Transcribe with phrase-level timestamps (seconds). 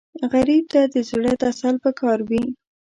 [0.31, 2.43] غریب ته د زړه تسل پکار وي